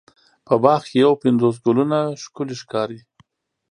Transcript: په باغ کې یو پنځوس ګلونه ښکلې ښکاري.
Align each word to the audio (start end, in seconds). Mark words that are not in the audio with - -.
په 0.45 0.53
باغ 0.63 0.81
کې 0.89 0.97
یو 1.05 1.13
پنځوس 1.23 1.55
ګلونه 1.65 1.99
ښکلې 2.23 2.55
ښکاري. 2.61 2.99